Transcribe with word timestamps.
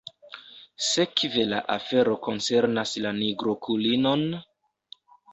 Sekve 0.85 1.43
la 1.49 1.59
afero 1.73 2.15
koncernas 2.27 2.93
la 3.03 3.11
nigrokulinon? 3.19 4.25